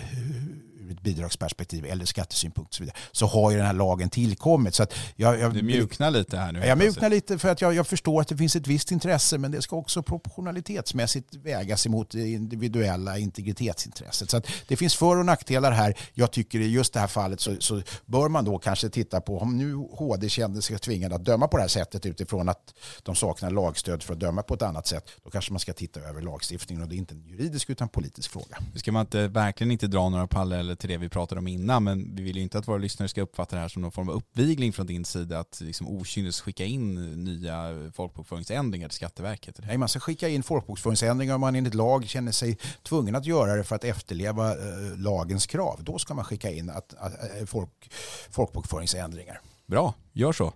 [0.85, 4.75] ur ett bidragsperspektiv eller skattesynpunkt och så vidare, så har ju den här lagen tillkommit.
[4.75, 6.59] Så att jag, jag, du mjuknar lite här nu.
[6.65, 9.51] Jag mjuknar lite för att jag, jag, förstår att det finns ett visst intresse men
[9.51, 14.29] det ska också proportionalitetsmässigt vägas emot det individuella integritetsintresset.
[14.29, 15.97] Så att det finns för och nackdelar här.
[16.13, 19.39] Jag tycker i just det här fallet så, så bör man då kanske titta på
[19.39, 23.15] om nu HD kände sig tvingad att döma på det här sättet utifrån att de
[23.15, 25.09] saknar lagstöd för att döma på ett annat sätt.
[25.23, 28.31] Då kanske man ska titta över lagstiftningen och det är inte en juridisk utan politisk
[28.31, 28.57] fråga.
[28.75, 32.15] Ska man inte, verkligen inte dra några paralleller till det vi pratade om innan, men
[32.15, 34.15] vi vill ju inte att våra lyssnare ska uppfatta det här som någon form av
[34.15, 39.59] uppvigling från din sida att liksom okynnes skicka in nya folkbokföringsändringar till Skatteverket.
[39.67, 43.55] Nej, man ska skicka in folkbokföringsändringar om man enligt lag känner sig tvungen att göra
[43.55, 45.79] det för att efterleva eh, lagens krav.
[45.83, 47.91] Då ska man skicka in att, att, att eh, folk,
[48.29, 49.41] folkbokföringsändringar.
[49.65, 50.53] Bra, gör så.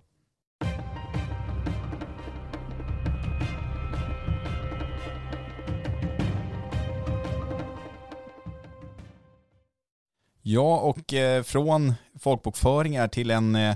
[10.41, 13.75] Ja, och eh, från folkbokföringar till en, eh,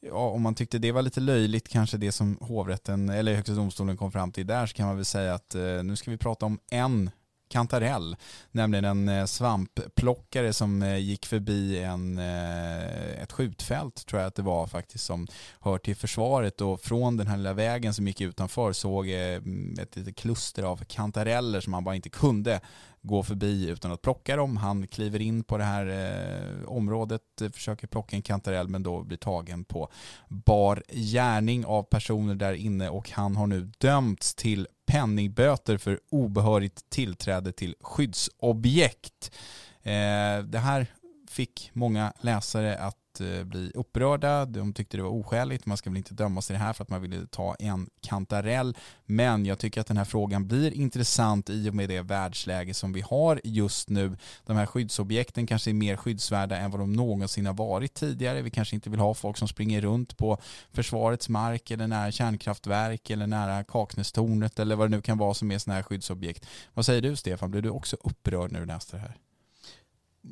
[0.00, 3.96] ja, om man tyckte det var lite löjligt kanske det som hovrätten eller högsta domstolen
[3.96, 6.46] kom fram till där så kan man väl säga att eh, nu ska vi prata
[6.46, 7.10] om en
[7.54, 8.16] kantarell,
[8.50, 14.34] nämligen en eh, svampplockare som eh, gick förbi en, eh, ett skjutfält tror jag att
[14.34, 15.26] det var faktiskt som
[15.60, 16.60] hör till försvaret.
[16.60, 20.84] Och från den här lilla vägen som gick utanför såg mm, ett litet kluster av
[20.84, 22.60] kantareller som han bara inte kunde
[23.04, 24.56] gå förbi utan att plocka dem.
[24.56, 29.02] Han kliver in på det här eh, området, eh, försöker plocka en kantarell men då
[29.02, 29.88] blir tagen på
[30.28, 36.90] bar gärning av personer där inne och han har nu dömts till penningböter för obehörigt
[36.90, 39.30] tillträde till skyddsobjekt.
[39.82, 40.86] Eh, det här
[41.30, 44.44] fick många läsare att Eh, bli upprörda.
[44.46, 45.66] De tyckte det var oskäligt.
[45.66, 48.76] Man ska väl inte dömas i det här för att man ville ta en kantarell.
[49.06, 52.92] Men jag tycker att den här frågan blir intressant i och med det världsläge som
[52.92, 54.16] vi har just nu.
[54.46, 58.42] De här skyddsobjekten kanske är mer skyddsvärda än vad de någonsin har varit tidigare.
[58.42, 60.38] Vi kanske inte vill ha folk som springer runt på
[60.72, 65.50] försvarets mark eller nära kärnkraftverk eller nära Kaknästornet eller vad det nu kan vara som
[65.50, 66.46] är sådana här skyddsobjekt.
[66.74, 67.50] Vad säger du Stefan?
[67.50, 69.23] Blir du också upprörd när du läste det här?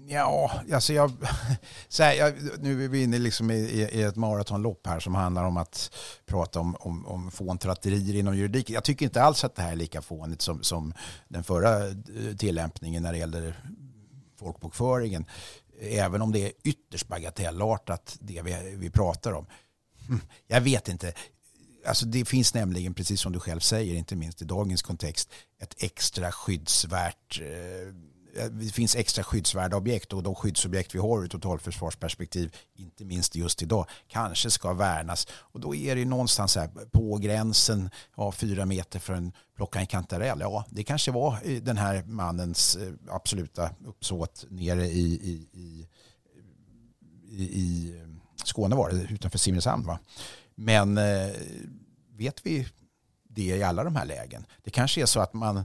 [0.07, 1.13] Ja, alltså jag,
[1.89, 5.45] så här, jag, nu är vi inne liksom i, i, ett maratonlopp här som handlar
[5.45, 5.95] om att
[6.27, 8.75] prata om, om, om fåntratterier inom juridiken.
[8.75, 10.95] Jag tycker inte alls att det här är lika fånigt som, som
[11.29, 11.95] den förra eh,
[12.39, 13.63] tillämpningen när det gäller
[14.37, 15.25] folkbokföringen.
[15.81, 19.47] Även om det är ytterst bagatellartat det vi, vi pratar om.
[20.47, 21.13] Jag vet inte.
[21.87, 25.75] Alltså det finns nämligen, precis som du själv säger, inte minst i dagens kontext, ett
[25.79, 27.95] extra skyddsvärt Eh,
[28.37, 33.37] Eh, det finns extra skyddsvärda objekt och de skyddsobjekt vi har ur totalförsvarsperspektiv, inte minst
[33.37, 35.27] just idag, kanske ska värnas.
[35.33, 40.41] Och då är det någonstans här på gränsen, ja, fyra meter för plocka en kantarell.
[40.41, 45.89] Ja, det kanske var eh, den här mannens eh, absoluta uppsåt nere i, i, i,
[47.43, 47.95] i
[48.45, 49.87] Skåne var det, utanför Simrishamn.
[49.87, 49.99] Va?
[50.55, 50.99] Men
[52.17, 52.69] vet vi
[53.29, 54.47] det i alla de här lägen?
[54.63, 55.65] Det kanske är så att man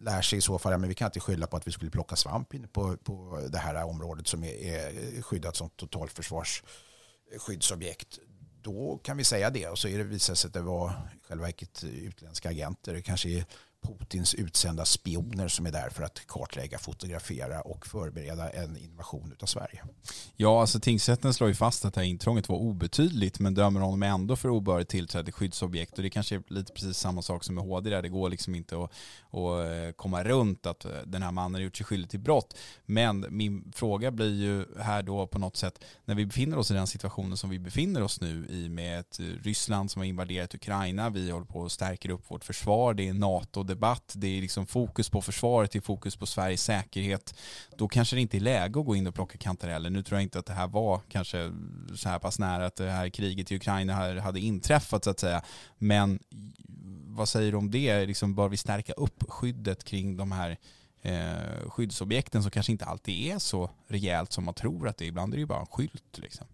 [0.00, 2.16] lär sig i så fall, men vi kan inte skylla på att vi skulle plocka
[2.16, 8.18] svamp inne på, på det här området som är, är skyddat som totalförsvarsskyddsobjekt.
[8.62, 10.92] Då kan vi säga det och så är det visar sig att det var
[11.28, 12.94] själva verket utländska agenter.
[12.94, 13.44] Det kanske är
[13.82, 19.46] Putins utsända spioner som är där för att kartlägga, fotografera och förbereda en invasion av
[19.46, 19.82] Sverige.
[20.36, 24.02] Ja, alltså tingsrätten slår ju fast att det här intrånget var obetydligt men dömer honom
[24.02, 27.64] ändå för obehörigt tillträde skyddsobjekt och det kanske är lite precis samma sak som med
[27.64, 28.02] HD där.
[28.02, 28.90] Det går liksom inte att,
[29.30, 32.56] att eh, komma runt att eh, den här mannen har gjort sig skyldig till brott.
[32.86, 36.74] Men min fråga blir ju här då på något sätt när vi befinner oss i
[36.74, 40.54] den situationen som vi befinner oss nu i med ett eh, Ryssland som har invaderat
[40.54, 44.40] Ukraina, vi håller på att stärka upp vårt försvar, det är NATO debatt, det är
[44.40, 47.34] liksom fokus på försvaret, det är fokus på Sveriges säkerhet.
[47.76, 49.90] Då kanske det inte är läge att gå in och plocka kantareller.
[49.90, 51.52] Nu tror jag inte att det här var kanske
[51.94, 55.42] så här pass nära att det här kriget i Ukraina hade inträffat så att säga.
[55.78, 56.18] Men
[57.06, 58.06] vad säger du om det?
[58.06, 60.58] Liksom, bör vi stärka upp skyddet kring de här
[61.02, 65.08] eh, skyddsobjekten som kanske inte alltid är så rejält som man tror att det är.
[65.08, 66.18] Ibland är det ju bara en skylt.
[66.18, 66.46] Liksom.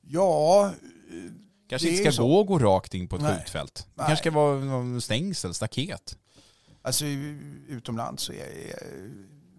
[0.00, 0.72] Ja,
[1.10, 1.32] eh,
[1.74, 2.28] kanske inte ska så.
[2.28, 3.36] gå och gå rakt in på ett Nej.
[3.36, 3.86] skjutfält.
[3.94, 6.16] Det kanske ska vara stängsel, staket.
[6.82, 7.04] Alltså
[7.68, 8.78] utomlands så är,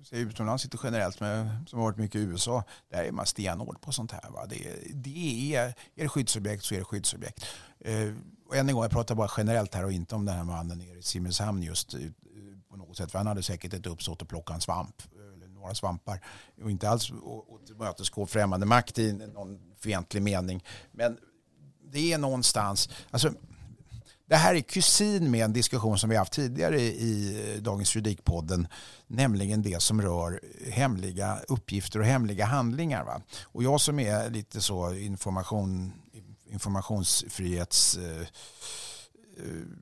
[0.04, 3.26] så är utomlands inte generellt, men som har varit mycket i USA, där är man
[3.26, 4.30] stenhård på sånt här.
[4.30, 4.46] Va?
[4.46, 4.58] Det,
[4.94, 7.46] det är, är det skyddsobjekt så är det skyddsobjekt.
[7.80, 8.14] Eh,
[8.48, 10.78] och än en gång, jag pratar bara generellt här och inte om den här mannen
[10.78, 12.00] nere i Simrishamn just eh,
[12.70, 13.12] på något sätt.
[13.12, 15.02] För han hade säkert ett uppsåt att plocka en svamp,
[15.66, 16.20] några svampar.
[16.64, 17.12] Och inte alls
[17.66, 20.64] tillmötesgå främmande makt i någon fientlig mening.
[20.92, 21.18] Men
[21.92, 23.34] det är någonstans, alltså,
[24.28, 28.68] det här är kusin med en diskussion som vi haft tidigare i Dagens Juridikpodden,
[29.08, 30.40] nämligen det som rör
[30.72, 33.04] hemliga uppgifter och hemliga handlingar.
[33.04, 33.22] Va?
[33.44, 35.94] Och jag som är lite så information,
[36.50, 38.28] informationsfrihets, eh, eh,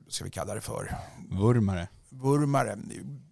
[0.08, 0.96] ska vi kalla det för?
[1.30, 1.88] Vurmare.
[2.08, 2.78] Vurmare.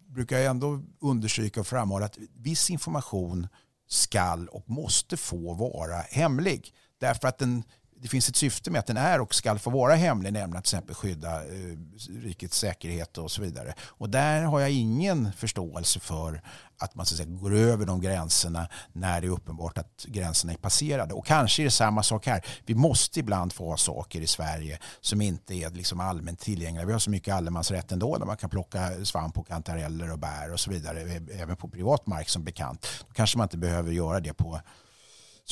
[0.07, 3.49] Brukar jag ändå understryka och framhålla att viss information
[3.89, 6.75] skall och måste få vara hemlig.
[7.01, 7.63] Därför att den
[8.03, 10.65] det finns ett syfte med att den är och ska få vara hemlig, nämligen att
[10.65, 11.77] till exempel skydda eh,
[12.23, 13.75] rikets säkerhet och så vidare.
[13.81, 16.43] Och där har jag ingen förståelse för
[16.79, 20.53] att man så att säga, går över de gränserna när det är uppenbart att gränserna
[20.53, 21.15] är passerade.
[21.15, 22.47] Och kanske är det samma sak här.
[22.67, 26.87] Vi måste ibland få ha saker i Sverige som inte är liksom allmänt tillgängliga.
[26.87, 30.53] Vi har så mycket allemansrätt ändå där man kan plocka svamp och kantareller och bär
[30.53, 31.01] och så vidare,
[31.33, 32.87] även på privat mark som bekant.
[33.09, 34.61] Då kanske man inte behöver göra det på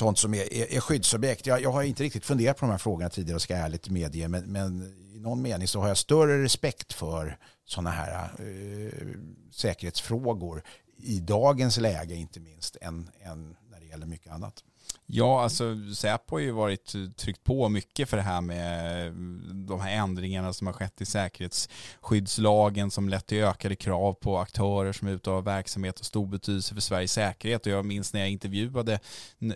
[0.01, 1.47] sånt som är, är, är skyddsobjekt.
[1.47, 4.29] Jag, jag, har inte riktigt funderat på de här frågorna tidigare ska jag ärligt medge.
[4.29, 9.09] Men, men i någon mening så har jag större respekt för sådana här eh,
[9.53, 10.63] säkerhetsfrågor
[10.97, 14.65] i dagens läge inte minst än, än när det gäller mycket annat.
[15.13, 19.13] Ja, alltså Säpo har ju varit tryckt på mycket för det här med eh,
[19.53, 24.93] de här ändringarna som har skett i säkerhetsskyddslagen som lett till ökade krav på aktörer
[24.93, 27.67] som utav verksamhet och stor betydelse för Sveriges säkerhet.
[27.67, 29.01] Och jag minns när jag intervjuade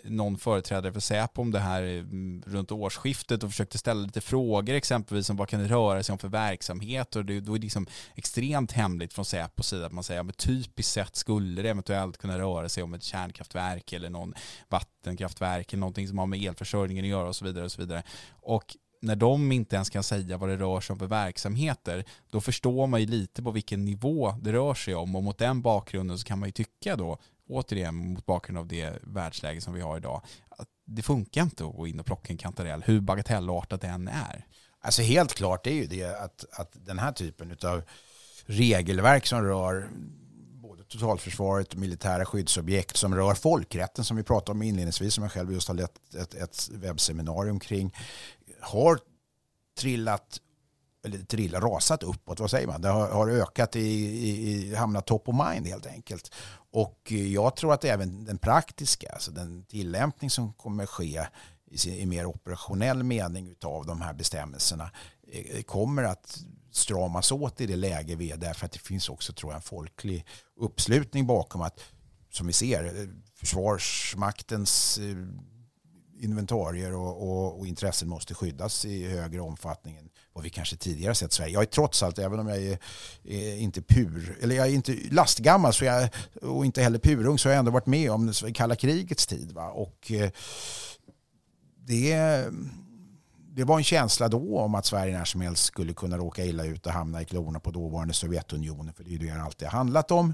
[0.03, 2.03] någon företrädare för Säpo om det här eh,
[2.51, 6.19] runt årsskiftet och försökte ställa lite frågor exempelvis om vad kan det röra sig om
[6.19, 10.03] för verksamhet och det, då är det liksom extremt hemligt från Säpos sida att man
[10.03, 14.33] säger att typiskt sett skulle det eventuellt kunna röra sig om ett kärnkraftverk eller någon
[14.69, 17.65] vattenkraftverk nätverk eller någonting som har med elförsörjningen att göra och så vidare.
[17.65, 18.03] Och så vidare.
[18.41, 22.41] Och när de inte ens kan säga vad det rör sig om för verksamheter, då
[22.41, 26.17] förstår man ju lite på vilken nivå det rör sig om och mot den bakgrunden
[26.17, 27.17] så kan man ju tycka då,
[27.49, 31.75] återigen mot bakgrund av det världsläge som vi har idag, att det funkar inte att
[31.75, 34.45] gå in och plocka en kantarell, hur bagatellartat det än är.
[34.81, 37.81] Alltså helt klart är ju det att, att den här typen av
[38.45, 39.89] regelverk som rör
[40.99, 45.53] totalförsvaret och militära skyddsobjekt som rör folkrätten som vi pratade om inledningsvis som jag själv
[45.53, 47.95] just har lett ett, ett webbseminarium kring
[48.61, 48.99] har
[49.79, 50.41] trillat
[51.05, 52.81] eller trillat, rasat uppåt, vad säger man?
[52.81, 56.33] Det har, har ökat, i, i, i, hamnat top of mind helt enkelt.
[56.71, 61.27] Och jag tror att även den praktiska, alltså den tillämpning som kommer ske
[61.65, 64.91] i, i mer operationell mening av de här bestämmelserna
[65.31, 66.39] eh, kommer att
[66.75, 69.61] stramas åt i det läge vi är därför att det finns också tror jag en
[69.61, 70.25] folklig
[70.59, 71.79] uppslutning bakom att
[72.31, 75.17] som vi ser eh, försvarsmaktens eh,
[76.19, 81.15] inventarier och, och, och, intressen måste skyddas i högre omfattning än vad vi kanske tidigare
[81.15, 81.53] sett i Sverige.
[81.53, 82.79] Jag är trots allt, även om jag är,
[83.23, 86.09] är inte pur, eller jag är inte lastgammal så jag,
[86.41, 89.51] och inte heller purung så har jag ändå varit med om kalla krigets tid.
[89.51, 89.69] Va?
[89.69, 90.29] Och eh,
[91.87, 92.13] det
[93.55, 96.65] det var en känsla då om att Sverige när som helst skulle kunna råka illa
[96.65, 98.93] ut och hamna i klorna på dåvarande Sovjetunionen.
[98.93, 100.33] För det är det det alltid har handlat om.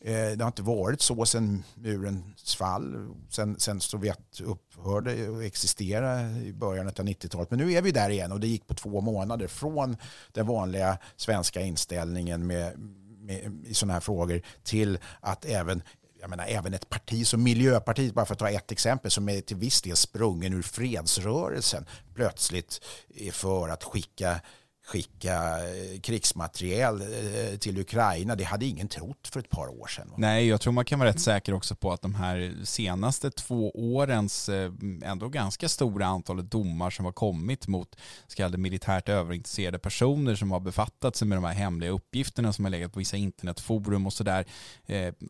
[0.00, 6.30] Eh, det har inte varit så sedan murens fall, sedan, sedan Sovjet upphörde att existera
[6.30, 7.50] i början av 90-talet.
[7.50, 9.96] Men nu är vi där igen och det gick på två månader från
[10.32, 12.78] den vanliga svenska inställningen med,
[13.18, 15.82] med, i sådana här frågor till att även
[16.22, 19.40] jag menar, även ett parti som Miljöpartiet, bara för att ta ett exempel, som är
[19.40, 22.80] till viss del sprungen ur fredsrörelsen, plötsligt
[23.14, 24.40] är för att skicka
[24.84, 28.36] skicka eh, krigsmateriel eh, till Ukraina.
[28.36, 30.12] Det hade ingen trott för ett par år sedan.
[30.16, 33.70] Nej, jag tror man kan vara rätt säker också på att de här senaste två
[33.70, 39.78] årens eh, ändå ganska stora antalet domar som har kommit mot så kallade militärt överintresserade
[39.78, 43.16] personer som har befattat sig med de här hemliga uppgifterna som har legat på vissa
[43.16, 44.44] internetforum och sådär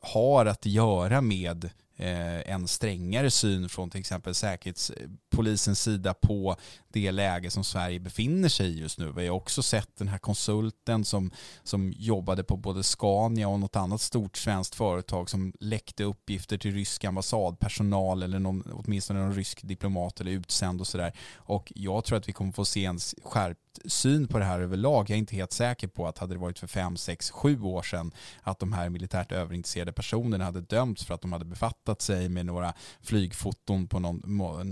[0.02, 1.70] har att göra med Eh,
[2.02, 6.56] Eh, en strängare syn från till exempel Säkerhetspolisens sida på
[6.88, 9.12] det läge som Sverige befinner sig i just nu.
[9.16, 11.30] Vi har också sett den här konsulten som,
[11.62, 16.74] som jobbade på både Scania och något annat stort svenskt företag som läckte uppgifter till
[16.74, 21.12] rysk ambassadpersonal eller någon, åtminstone någon rysk diplomat eller utsänd och sådär.
[21.36, 25.10] Och jag tror att vi kommer få se en skärp syn på det här överlag.
[25.10, 27.82] Jag är inte helt säker på att hade det varit för fem, sex, sju år
[27.82, 32.28] sedan att de här militärt överintresserade personerna hade dömts för att de hade befattat sig
[32.28, 34.22] med några flygfoton på någon,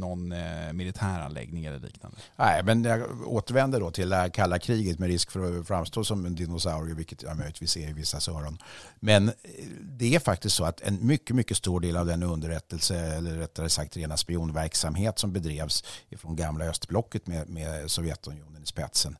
[0.00, 2.16] någon eh, militäranläggning eller liknande.
[2.36, 6.04] Nej, men jag återvänder då till det här kalla kriget med risk för att framstå
[6.04, 8.58] som en dinosaurie, vilket jag möjligtvis ser i vissa öron.
[9.00, 9.34] Men eh,
[9.80, 13.68] det är faktiskt så att en mycket, mycket stor del av den underrättelse, eller rättare
[13.68, 15.84] sagt rena spionverksamhet som bedrevs
[16.16, 19.16] från gamla östblocket med, med Sovjetunionen i spetsen platsen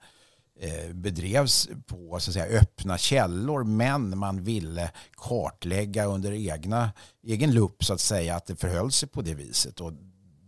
[0.61, 7.53] eh, bedrevs på så att säga, öppna källor men man ville kartlägga under egna, egen
[7.53, 9.81] lupp så att säga att det förhöll sig på det viset.
[9.81, 9.93] Och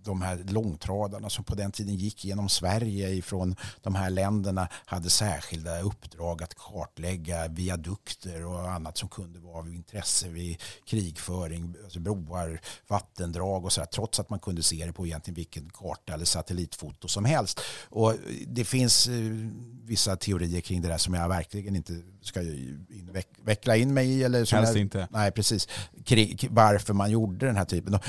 [0.05, 5.11] de här långtradarna som på den tiden gick genom Sverige ifrån de här länderna hade
[5.11, 12.01] särskilda uppdrag att kartlägga viadukter och annat som kunde vara av intresse vid krigföring, alltså
[12.01, 16.15] broar, vattendrag och så där, trots att man kunde se det på egentligen vilken karta
[16.15, 17.61] eller satellitfoto som helst.
[17.89, 18.15] Och
[18.47, 19.15] det finns eh,
[19.85, 22.41] vissa teorier kring det där som jag verkligen inte ska
[23.43, 24.23] veckla in mig i.
[24.23, 25.09] Eller Helst jag, inte.
[25.11, 25.69] Nej, precis.
[26.51, 28.01] Varför man gjorde den här typen av,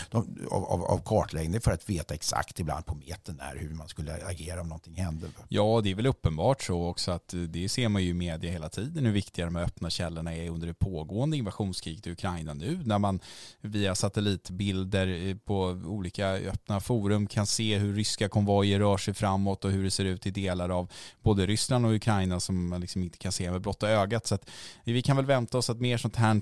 [0.52, 4.62] av, av kartläggning för att veta exakt ibland på metern när hur man skulle agera
[4.62, 5.28] om någonting hände.
[5.50, 8.52] Ja, det är väl uppenbart så också att eh, det ser man ju i media
[8.52, 12.82] hela tiden hur viktiga de öppna källorna är under det pågående invasionskriget i Ukraina nu
[12.86, 13.20] när man
[13.62, 19.66] via satellitbilder eh, på olika öppna forum kan se hur ryska konvojer rör sig framåt
[19.66, 23.04] och hur det ser ut i delar av både Ryssland och Ukraina som man liksom
[23.04, 24.28] inte kan se med blotta ögat.
[24.28, 24.50] Så att
[24.86, 26.34] eh, vi kan väl vänta oss att mer sånt här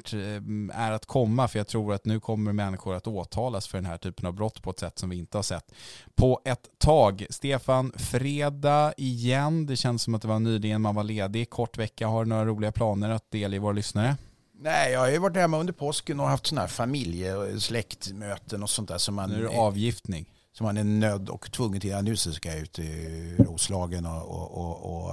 [0.73, 3.97] är att komma för jag tror att nu kommer människor att åtalas för den här
[3.97, 5.71] typen av brott på ett sätt som vi inte har sett
[6.15, 7.25] på ett tag.
[7.29, 9.65] Stefan, fredag igen.
[9.65, 11.49] Det känns som att det var nyligen man var ledig.
[11.49, 12.07] Kort vecka.
[12.07, 14.17] Har du några roliga planer att delge våra lyssnare?
[14.63, 18.63] Nej, jag har ju varit hemma under påsken och haft sådana här familje och släktmöten
[18.63, 20.25] och sånt där som man, Nu är det avgiftning.
[20.53, 21.89] som man är nödd och tvungen till.
[21.89, 25.11] Ja, nu ska jag ut i Roslagen och, och, och, och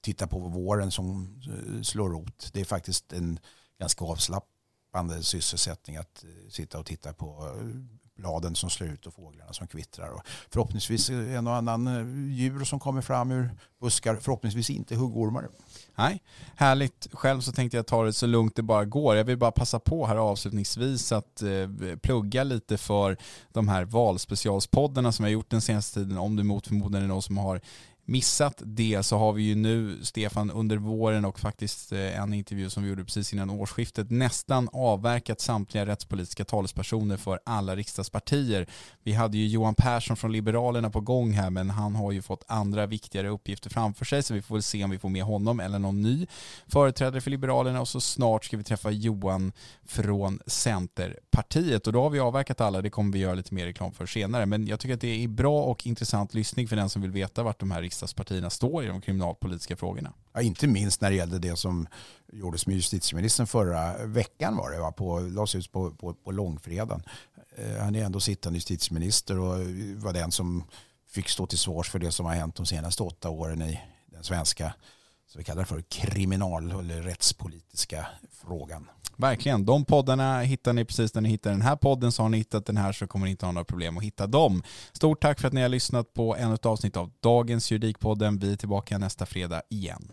[0.00, 2.50] titta på våren som eh, slår rot.
[2.52, 3.38] Det är faktiskt en
[3.80, 7.66] ganska avslappnande sysselsättning att eh, sitta och titta på eh,
[8.16, 10.08] bladen som slår ut och fåglarna som kvittrar.
[10.08, 13.50] Och förhoppningsvis en och annan eh, djur som kommer fram ur
[13.80, 14.16] buskar.
[14.16, 15.48] Förhoppningsvis inte huggormar.
[15.94, 16.22] Nej,
[16.56, 17.08] härligt.
[17.12, 19.16] Själv så tänkte jag ta det så lugnt det bara går.
[19.16, 23.16] Jag vill bara passa på här avslutningsvis att eh, plugga lite för
[23.52, 26.18] de här valspecialspoddarna som jag gjort den senaste tiden.
[26.18, 27.60] Om det mot förmodan är någon som har
[28.08, 32.70] missat det så har vi ju nu, Stefan, under våren och faktiskt eh, en intervju
[32.70, 38.66] som vi gjorde precis innan årsskiftet nästan avverkat samtliga rättspolitiska talespersoner för alla riksdagspartier.
[39.02, 42.44] Vi hade ju Johan Persson från Liberalerna på gång här men han har ju fått
[42.48, 45.60] andra viktigare uppgifter framför sig så vi får väl se om vi får med honom
[45.60, 46.26] eller någon ny
[46.66, 49.52] företrädare för Liberalerna och så snart ska vi träffa Johan
[49.84, 53.92] från Centerpartiet och då har vi avverkat alla, det kommer vi göra lite mer reklam
[53.92, 57.02] för senare men jag tycker att det är bra och intressant lyssning för den som
[57.02, 60.12] vill veta vart de här riksdagspartierna står i de kriminalpolitiska frågorna.
[60.32, 61.86] Ja, inte minst när det gällde det som
[62.32, 64.92] gjordes med justitieministern förra veckan var det, va?
[64.92, 67.02] På, lades ut på, på, på långfredagen.
[67.56, 69.58] Eh, han är ändå sittande justitieminister och
[70.02, 70.64] var den som
[71.08, 74.24] fick stå till svars för det som har hänt de senaste åtta åren i den
[74.24, 74.74] svenska,
[75.36, 78.90] vi kallar för kriminal eller rättspolitiska frågan.
[79.16, 79.64] Verkligen.
[79.66, 82.12] De poddarna hittar ni precis när ni hittar den här podden.
[82.12, 84.26] Så har ni hittat den här så kommer ni inte ha några problem att hitta
[84.26, 84.62] dem.
[84.92, 88.38] Stort tack för att ni har lyssnat på ännu ett avsnitt av dagens Juridikpodden.
[88.38, 90.12] Vi är tillbaka nästa fredag igen.